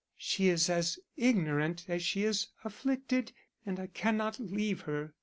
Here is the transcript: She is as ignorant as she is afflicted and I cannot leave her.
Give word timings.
She 0.17 0.49
is 0.49 0.67
as 0.67 0.97
ignorant 1.15 1.85
as 1.87 2.01
she 2.01 2.23
is 2.23 2.47
afflicted 2.63 3.33
and 3.67 3.79
I 3.79 3.85
cannot 3.85 4.39
leave 4.39 4.81
her. 4.87 5.13